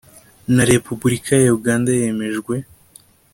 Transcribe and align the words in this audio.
na 0.55 0.63
Repubulika 0.73 1.33
ya 1.43 1.51
Uganda 1.57 1.89
yemejwe 1.99 2.55